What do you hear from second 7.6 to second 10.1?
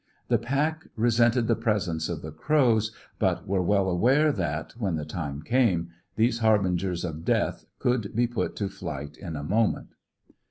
could be put to flight in a moment.